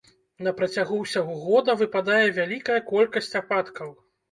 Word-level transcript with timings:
На 0.45 0.53
працягу 0.61 0.95
ўсяго 1.01 1.35
года 1.43 1.77
выпадае 1.83 2.25
вялікая 2.41 2.81
колькасць 2.91 3.33
ападкаў. 3.45 3.97